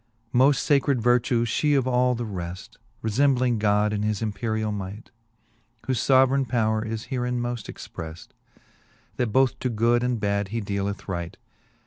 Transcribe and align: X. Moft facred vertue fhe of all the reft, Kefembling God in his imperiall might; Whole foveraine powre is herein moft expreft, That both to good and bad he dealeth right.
X. 0.01 0.07
Moft 0.33 0.55
facred 0.67 0.99
vertue 0.99 1.45
fhe 1.45 1.77
of 1.77 1.87
all 1.87 2.15
the 2.15 2.25
reft, 2.25 2.79
Kefembling 3.03 3.59
God 3.59 3.93
in 3.93 4.01
his 4.01 4.19
imperiall 4.19 4.73
might; 4.73 5.11
Whole 5.85 5.93
foveraine 5.93 6.47
powre 6.47 6.87
is 6.87 7.11
herein 7.13 7.39
moft 7.39 7.71
expreft, 7.71 8.29
That 9.17 9.27
both 9.31 9.59
to 9.59 9.69
good 9.69 10.01
and 10.03 10.19
bad 10.19 10.47
he 10.47 10.59
dealeth 10.59 11.07
right. 11.07 11.37